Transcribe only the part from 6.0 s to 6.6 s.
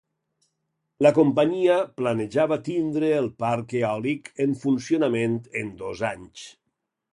anys.